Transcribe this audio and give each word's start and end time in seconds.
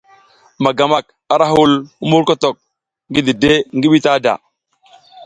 Magamak 0.63 1.05
ara 1.33 1.45
hul 1.53 1.71
mumburkotok 2.07 2.55
ngi 3.09 3.21
dide 3.27 3.53
ngi 3.75 3.87
bitada. 3.93 4.33